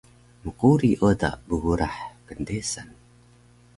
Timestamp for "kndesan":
2.27-2.89